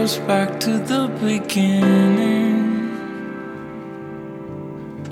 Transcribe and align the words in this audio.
goes 0.00 0.16
back 0.20 0.58
to 0.58 0.78
the 0.92 1.02
beginning. 1.20 2.56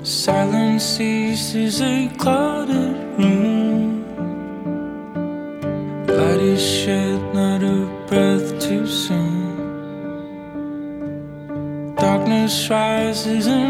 Silence 0.03 0.83
ceases 0.83 1.79
a 1.79 2.09
clouded 2.17 2.95
room. 3.19 4.03
Light 6.07 6.41
is 6.53 6.63
shed, 6.77 7.19
not 7.35 7.61
a 7.61 7.79
breath 8.07 8.49
too 8.59 8.87
soon. 8.87 9.45
Darkness 11.95 12.55
rises 12.71 13.45
and 13.45 13.68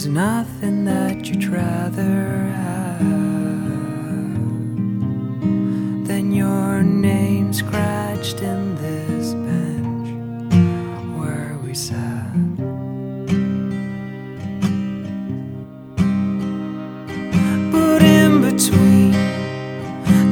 was 0.00 0.06
nothing 0.06 0.86
that 0.86 1.28
you'd 1.28 1.44
rather 1.44 2.48
have 2.56 3.00
than 6.06 6.32
your 6.32 6.82
name 6.82 7.52
scratched 7.52 8.40
in 8.40 8.74
this 8.76 9.34
bench 9.34 10.08
where 11.18 11.58
we 11.62 11.74
sat. 11.74 12.32
But 17.70 18.02
in 18.02 18.40
between 18.40 19.12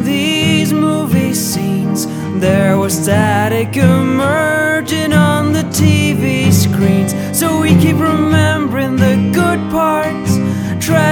these 0.02 0.72
movie 0.72 1.34
scenes, 1.34 2.06
there 2.40 2.78
was 2.78 2.94
static 2.94 3.76
emerging 3.76 5.12
on 5.12 5.52
the 5.52 5.64
TV 5.64 6.50
screens. 6.50 7.12
So 7.38 7.60
we 7.60 7.78
keep 7.82 7.96
remembering 7.98 8.57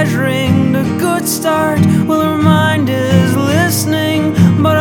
treasuring 0.07 0.71
the 0.71 0.83
good 0.99 1.27
start. 1.27 1.79
Well, 2.07 2.21
her 2.21 2.37
mind 2.37 2.89
is 2.89 3.35
listening, 3.35 4.33
but 4.63 4.77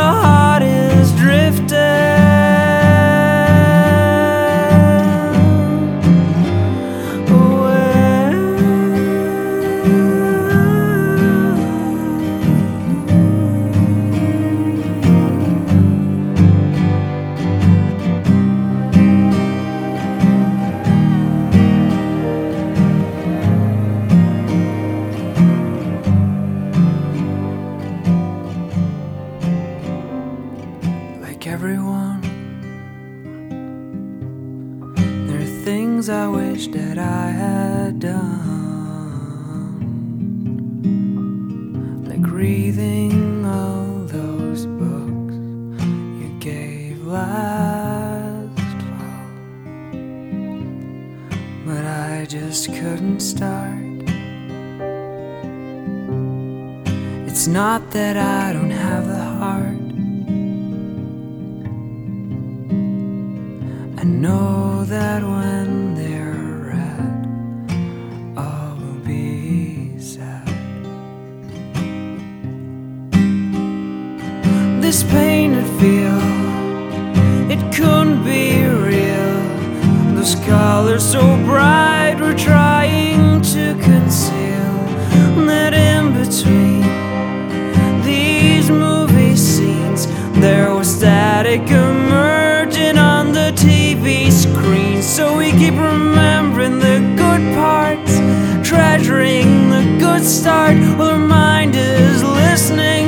last 47.16 48.78
fall. 48.88 49.30
But 51.66 51.84
I 51.84 52.26
just 52.28 52.62
couldn't 52.78 53.20
start. 53.20 53.86
It's 57.28 57.46
not 57.46 57.80
that 57.96 58.16
I 58.16 58.52
don't 58.56 58.76
have 58.88 59.04
the 59.14 59.24
heart. 59.40 59.82
I 64.00 64.04
know 64.04 64.84
that 64.94 65.20
when 65.22 65.75
couldn't 77.86 78.24
be 78.24 78.64
real. 78.66 80.14
Those 80.16 80.34
colors 80.44 81.04
so 81.12 81.22
bright, 81.44 82.16
we're 82.20 82.36
trying 82.36 83.40
to 83.54 83.64
conceal 83.80 84.74
that 85.46 85.72
in 85.72 86.02
between 86.20 86.82
these 88.02 88.68
movie 88.70 89.36
scenes, 89.36 90.08
there 90.40 90.74
was 90.74 90.88
static 90.98 91.62
emerging 91.70 92.98
on 92.98 93.30
the 93.30 93.52
TV 93.54 94.32
screen. 94.32 95.00
So 95.00 95.38
we 95.38 95.52
keep 95.52 95.74
remembering 95.74 96.80
the 96.80 96.98
good 97.22 97.44
parts, 97.54 98.14
treasuring 98.68 99.70
the 99.70 99.84
good 100.00 100.24
start. 100.24 100.76
Well, 100.98 101.10
our 101.10 101.18
mind 101.18 101.76
is 101.76 102.24
listening, 102.24 103.05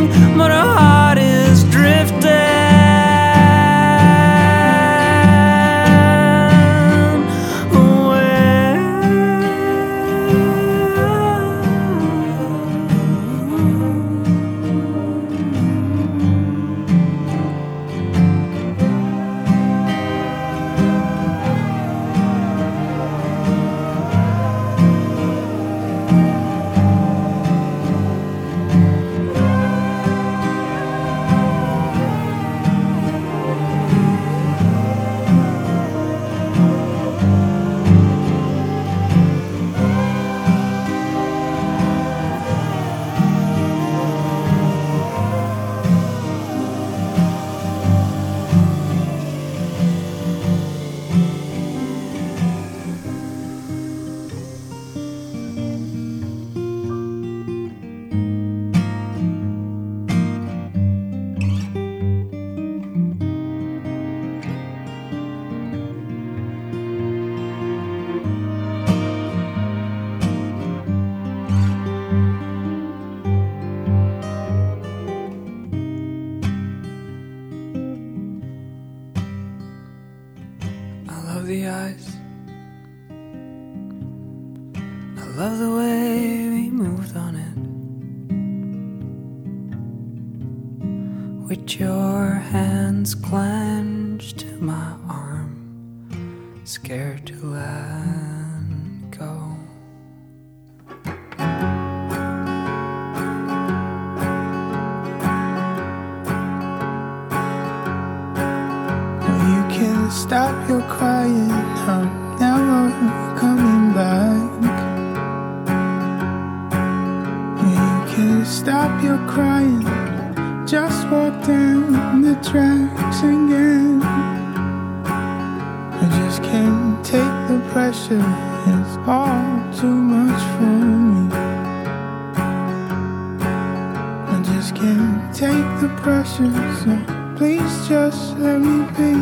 can 134.79 135.33
take 135.33 135.67
the 135.81 135.89
pressure, 136.03 136.53
so 136.81 136.95
please 137.37 137.89
just 137.89 138.39
let 138.39 138.61
me 138.61 138.87
be. 138.97 139.13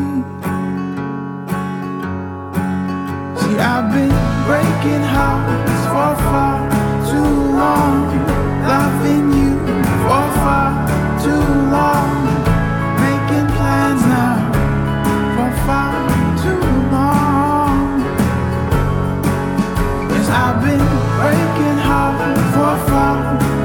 See, 3.41 3.57
I've 3.57 3.89
been 3.97 4.17
breaking 4.49 5.05
hearts 5.17 5.83
for 5.93 6.13
far 6.29 6.61
too 7.09 7.33
long, 7.57 8.05
loving 8.69 9.27
you 9.41 9.55
for 10.05 10.27
far 10.45 10.71
too 11.25 11.47
long, 11.77 12.11
making 13.01 13.49
plans 13.57 14.03
now 14.13 14.37
for 15.37 15.51
far 15.65 15.97
too 16.43 16.67
long. 16.97 18.01
Yes, 20.13 20.29
I've 20.29 20.61
been 20.61 20.87
breaking 21.19 21.79
hearts 21.89 22.41
for 22.55 22.91
far. 22.91 23.56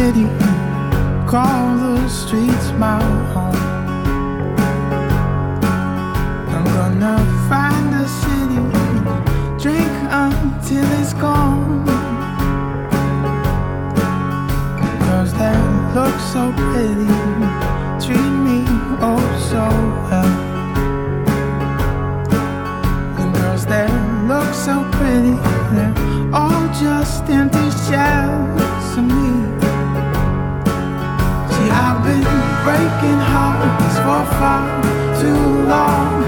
city, 0.00 0.26
call 1.28 1.76
the 1.76 2.08
streets 2.08 2.68
my 2.84 3.02
home. 3.32 3.62
I'm 6.54 6.64
gonna 6.76 7.16
find 7.50 7.86
the 7.96 8.06
city, 8.20 8.60
drink 9.62 9.94
until 10.24 10.86
it's 11.00 11.12
gone. 11.24 11.84
Cause 15.04 15.32
that 15.40 15.60
looks 15.96 16.24
so 16.34 16.44
pretty, 16.62 17.12
treat 18.04 18.32
me 18.46 18.58
oh 19.08 19.26
so 19.50 19.64
well. 20.06 20.32
The 23.18 23.26
girls 23.36 23.64
that 23.66 23.90
look 24.30 24.50
so 24.66 24.76
pretty, 24.96 25.34
they're 25.74 25.94
all 26.32 26.66
just 26.84 27.24
empty 27.38 27.68
shells 27.86 28.94
to 28.94 29.02
me. 29.02 29.39
I've 31.72 32.02
been 32.04 32.24
breaking 32.64 33.20
hearts 33.32 33.96
for 34.04 34.22
far 34.38 34.64
too 35.20 35.68
long. 35.68 36.19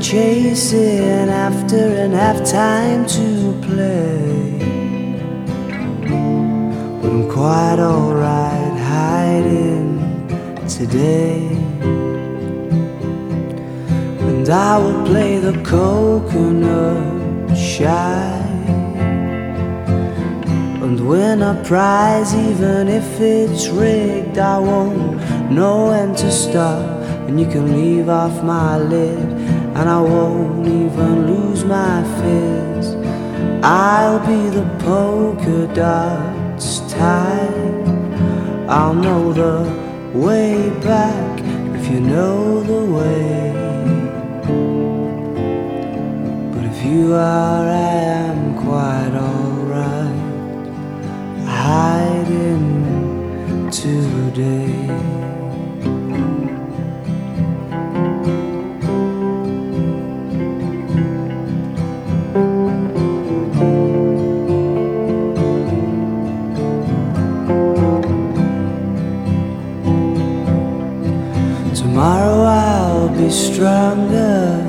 chasing 0.00 1.28
after 1.28 1.76
and 1.76 2.14
have 2.14 2.44
time 2.44 3.04
to 3.06 3.52
play. 3.62 4.58
But 7.00 7.10
I'm 7.10 7.28
quite 7.30 7.78
alright 7.78 8.78
hiding 8.78 10.00
today. 10.68 11.48
And 14.28 14.48
I 14.48 14.78
will 14.78 15.04
play 15.04 15.38
the 15.38 15.52
coconut 15.62 17.56
shy. 17.56 18.40
And 20.82 21.08
win 21.08 21.42
a 21.42 21.62
prize, 21.64 22.34
even 22.34 22.88
if 22.88 23.20
it's 23.20 23.68
rigged, 23.68 24.38
I 24.38 24.58
won't 24.58 25.50
know 25.50 25.88
when 25.90 26.14
to 26.16 26.30
stop. 26.30 27.02
And 27.26 27.40
you 27.40 27.46
can 27.46 27.72
leave 27.72 28.08
off 28.08 28.42
my 28.42 28.78
lips 28.78 29.33
and 29.74 29.88
I 29.88 30.00
won't 30.00 30.66
even 30.68 31.26
lose 31.26 31.64
my 31.64 32.02
fizz. 32.18 32.94
I'll 33.64 34.20
be 34.24 34.48
the 34.50 34.66
polka 34.78 35.66
dots 35.74 36.80
type. 36.92 37.88
I'll 38.68 38.94
know 38.94 39.32
the 39.32 39.66
way 40.16 40.70
back 40.80 41.40
if 41.76 41.90
you 41.90 42.00
know 42.00 42.62
the 42.62 42.84
way. 42.96 43.52
But 46.52 46.64
if 46.70 46.84
you 46.84 47.14
are, 47.14 47.66
I 47.68 47.94
am 48.28 48.54
quite 48.64 49.14
alright. 49.28 50.14
Hiding 51.46 52.64
today. 53.70 55.13
Be 73.24 73.30
stronger, 73.30 74.60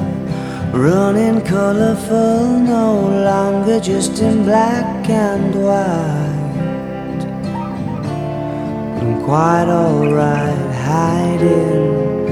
running 0.71 1.41
colorful, 1.41 2.59
no 2.59 2.91
longer 3.29 3.79
just 3.81 4.21
in 4.21 4.43
black 4.43 5.09
and 5.09 5.53
white. 5.65 7.23
I'm 8.99 9.13
quite 9.23 9.67
alright 9.67 10.71
hiding 10.89 12.27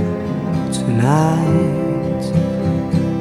tonight, 0.72 2.24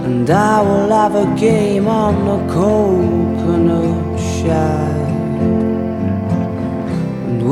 and 0.07 0.31
I 0.31 0.63
will 0.63 0.91
have 0.91 1.17
a 1.17 1.29
game 1.41 1.89
on 1.89 2.15
the 2.29 2.39
coconut 2.53 4.21
shy 4.21 4.92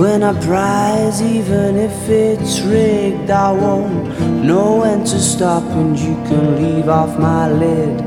win 0.00 0.22
a 0.22 0.32
prize, 0.40 1.20
even 1.20 1.76
if 1.76 2.08
it's 2.08 2.60
rigged. 2.60 3.30
I 3.30 3.52
won't 3.52 4.18
know 4.48 4.78
when 4.80 5.00
to 5.00 5.18
stop, 5.20 5.62
and 5.80 5.98
you 5.98 6.14
can 6.28 6.44
leave 6.56 6.88
off 6.88 7.18
my 7.18 7.52
lid, 7.52 8.00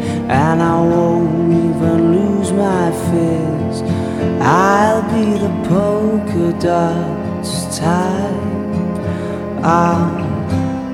and 0.43 0.57
I 0.63 0.81
won't 0.81 1.53
even 1.67 1.97
lose 2.17 2.51
my 2.51 2.85
fizz. 3.05 3.83
I'll 4.41 5.03
be 5.13 5.37
the 5.45 5.53
polka 5.69 6.45
dots 6.59 7.77
type. 7.77 8.41
I'll 9.63 10.09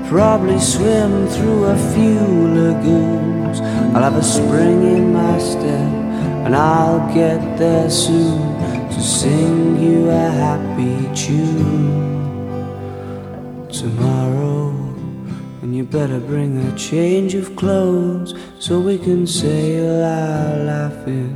probably 0.06 0.60
swim 0.60 1.28
through 1.28 1.64
a 1.76 1.78
few 1.94 2.24
lagoons. 2.58 3.60
I'll 3.94 4.02
have 4.02 4.16
a 4.16 4.28
spring 4.36 4.82
in 4.96 5.14
my 5.14 5.38
step, 5.38 5.92
and 6.44 6.54
I'll 6.54 7.02
get 7.14 7.40
there 7.56 7.88
soon 7.88 8.49
to 9.00 9.06
sing 9.06 9.82
you 9.82 10.10
a 10.10 10.30
happy 10.44 11.08
tune 11.14 12.60
tomorrow. 13.72 14.68
And 15.62 15.74
you 15.74 15.84
better 15.84 16.20
bring 16.20 16.58
a 16.58 16.76
change 16.76 17.34
of 17.34 17.56
clothes 17.56 18.34
so 18.58 18.78
we 18.78 18.98
can 18.98 19.26
sail 19.26 20.04
our 20.04 20.64
laughing 20.72 21.32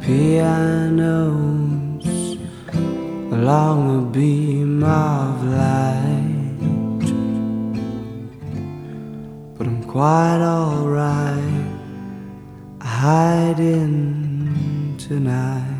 pianos 0.00 1.18
along 3.30 3.80
a 3.98 4.02
beam 4.10 4.82
of 4.82 5.44
light. 5.44 7.04
But 9.58 9.66
I'm 9.66 9.84
quite 9.84 10.40
alright 10.40 11.66
hiding 12.80 13.84
tonight. 14.96 15.75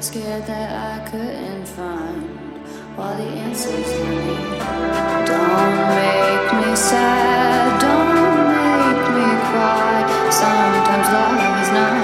scared 0.00 0.46
that 0.46 1.00
I 1.00 1.08
couldn't 1.08 1.66
find 1.66 2.60
all 2.98 3.16
the 3.16 3.24
answers 3.24 3.92
to 3.92 4.04
me. 4.04 4.58
Don't 5.24 5.76
make 5.96 6.52
me 6.52 6.76
sad, 6.76 7.80
don't 7.80 8.46
make 8.52 9.04
me 9.16 9.28
cry. 9.48 10.30
Sometimes 10.30 11.08
love 11.12 11.62
is 11.62 11.72
not. 11.72 11.95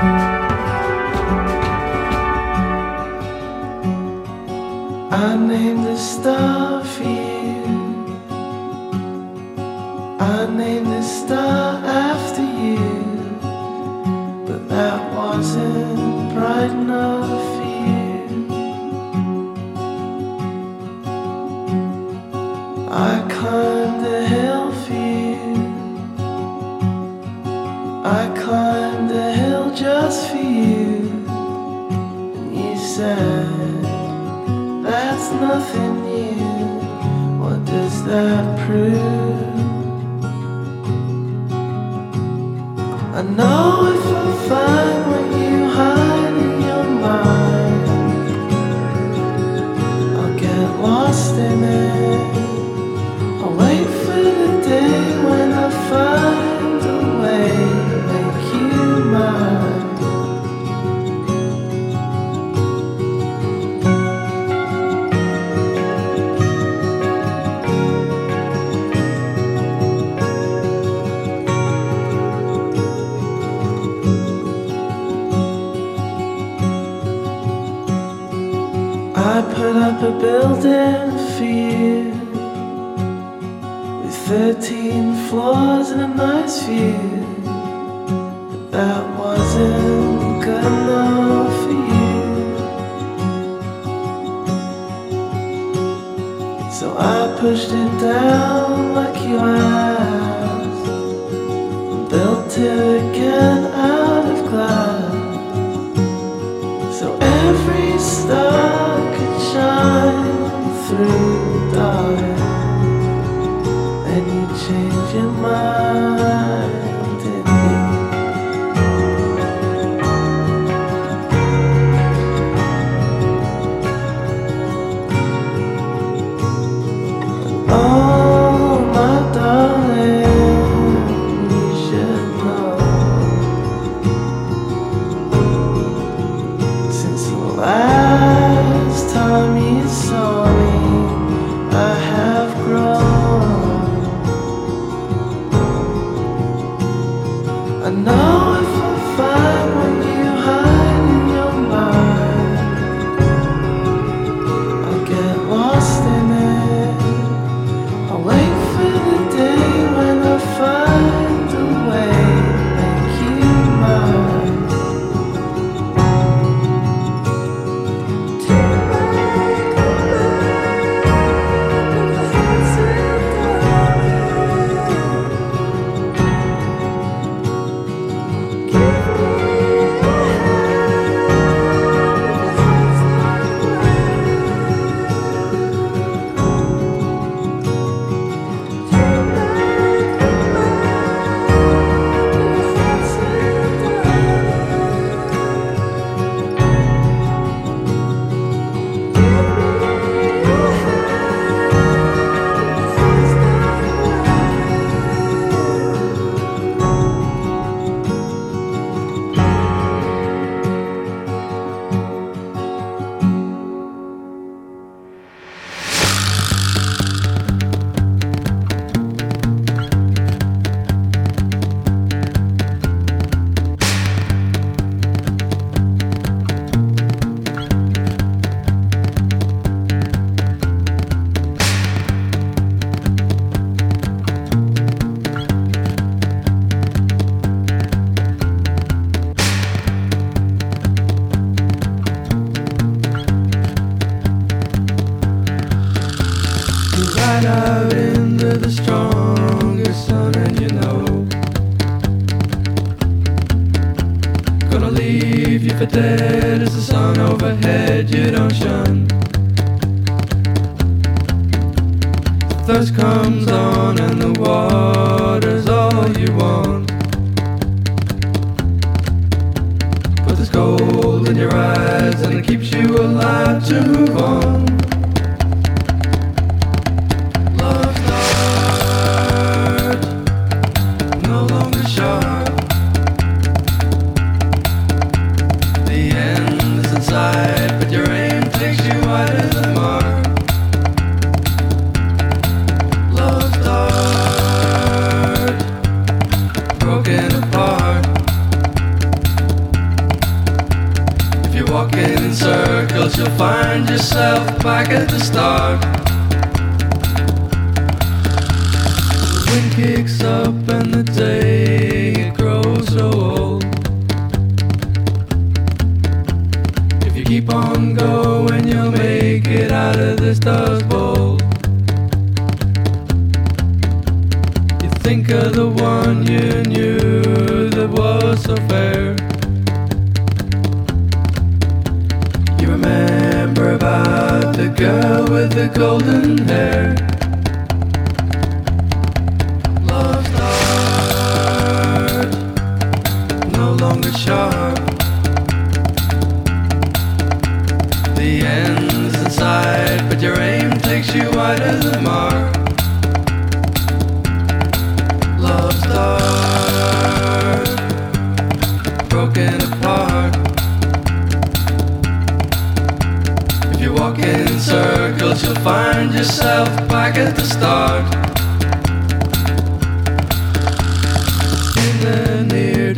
I 0.00 0.04
named 5.36 5.86
the 5.86 5.96
star 5.96 6.84
for 6.84 7.02
you. 7.02 7.64
I 10.20 10.46
named 10.54 10.86
the 10.86 11.02
star 11.02 11.84
after 11.84 12.42
you, 12.42 12.78
but 14.46 14.68
that 14.68 15.12
wasn't 15.16 16.32
bright 16.32 16.70
enough. 16.70 17.17
said 32.98 33.84
that's 34.82 35.30
nothing 35.30 36.02
new. 36.02 36.34
What 37.40 37.64
does 37.64 38.04
that 38.06 38.44
prove? 38.66 39.54
I 43.14 43.22
know. 43.22 43.97
held 80.48 80.64
in 80.64 81.18
fear 81.36 82.04
with 84.02 84.16
13 84.28 85.28
floors 85.28 85.90
and 85.90 86.00
a 86.00 86.08
nice 86.08 86.62
view. 86.62 86.96
But 88.50 88.70
that 88.72 89.18
wasn't 89.18 90.42
good 90.42 90.64
enough 90.64 91.54
for 91.62 91.76
you. 91.92 92.16
So 96.70 96.96
I 96.98 97.36
pushed 97.40 97.72
it 97.72 98.00
down. 98.00 98.37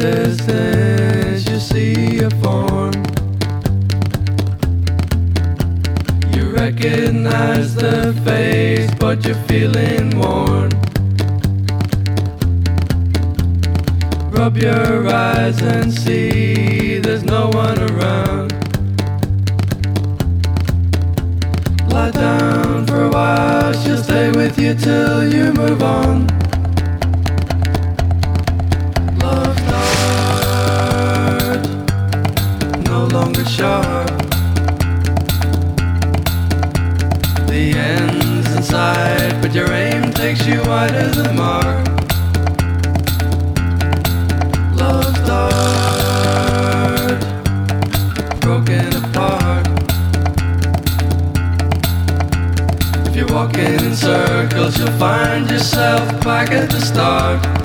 distance, 0.00 1.46
you 1.46 1.60
see 1.60 2.20
a 2.20 2.30
form. 2.42 2.94
You 6.32 6.48
recognize 6.50 7.74
the 7.74 8.18
face, 8.24 8.90
but 8.98 9.22
you're 9.26 9.42
feeling 9.46 10.18
worn. 10.18 10.70
Rub 14.30 14.56
your 14.56 15.06
eyes 15.08 15.60
and 15.60 15.92
see 15.92 16.98
there's 16.98 17.24
no 17.24 17.50
one 17.50 17.78
around. 17.90 18.52
Lie 21.92 22.12
down 22.12 22.86
for 22.86 23.04
a 23.04 23.10
while, 23.10 23.74
she'll 23.74 24.02
stay 24.02 24.30
with 24.30 24.58
you 24.58 24.74
till 24.74 25.30
you 25.30 25.52
move 25.52 25.82
on. 25.82 26.39
makes 40.30 40.46
you 40.46 40.62
wide 40.62 40.94
than 40.94 41.10
the 41.10 41.32
mark. 41.32 41.86
Love's 44.76 45.18
dark, 45.26 47.20
broken 48.40 48.94
apart. 49.02 49.66
If 53.08 53.16
you're 53.16 53.26
walking 53.26 53.74
in 53.74 53.96
circles, 53.96 54.78
you'll 54.78 54.98
find 54.98 55.50
yourself 55.50 56.08
back 56.22 56.52
at 56.52 56.70
the 56.70 56.80
start. 56.80 57.59